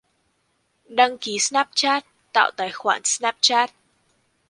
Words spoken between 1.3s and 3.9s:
Snapchat, tạo tài khoản Snapchat